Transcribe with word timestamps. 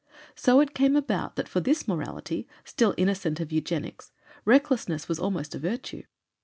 So 0.33 0.59
it 0.61 0.73
came 0.73 0.95
about 0.95 1.35
that 1.35 1.47
for 1.47 1.59
this 1.59 1.87
morality, 1.87 2.47
still 2.65 2.95
innocent 2.97 3.39
of 3.39 3.51
eugenics, 3.51 4.11
recklessness 4.45 5.07
was 5.07 5.19
almost 5.19 5.53
a 5.53 5.59
virtue. 5.59 6.05